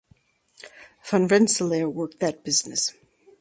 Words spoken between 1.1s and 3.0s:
Van Rensselaer worked that business.